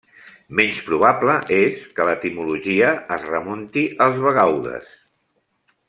Menys 0.59 0.77
probable 0.85 1.35
és 1.57 1.83
que 1.99 2.07
l'etimologia 2.09 2.89
es 3.19 3.29
remunti 3.29 3.85
als 4.07 4.19
bagaudes. 4.27 4.91